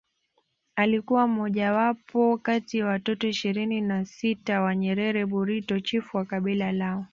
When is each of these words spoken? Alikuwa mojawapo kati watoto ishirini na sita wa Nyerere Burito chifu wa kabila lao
Alikuwa 0.75 1.27
mojawapo 1.27 2.37
kati 2.37 2.83
watoto 2.83 3.27
ishirini 3.27 3.81
na 3.81 4.05
sita 4.05 4.61
wa 4.61 4.75
Nyerere 4.75 5.25
Burito 5.25 5.79
chifu 5.79 6.17
wa 6.17 6.25
kabila 6.25 6.71
lao 6.71 7.05